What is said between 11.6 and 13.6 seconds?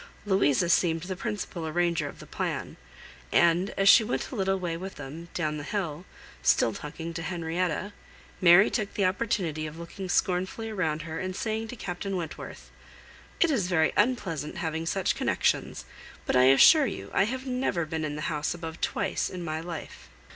to Captain Wentworth— "It